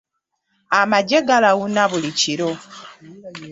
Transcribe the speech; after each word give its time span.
Amagye 0.79 1.17
galawuna 1.27 1.83
buli 1.91 2.11
kiro. 2.19 2.49